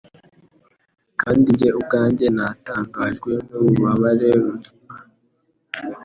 Kandi 1.21 1.47
njye 1.53 1.69
ubwanjye 1.79 2.25
natangajwe 2.37 3.31
n'ububabare 3.49 4.29
mvuga 4.45 4.95